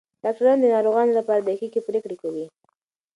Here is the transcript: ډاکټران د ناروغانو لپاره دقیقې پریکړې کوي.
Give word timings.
ډاکټران 0.23 0.57
د 0.61 0.65
ناروغانو 0.75 1.17
لپاره 1.19 1.41
دقیقې 1.49 1.81
پریکړې 1.87 2.15
کوي. 2.21 2.45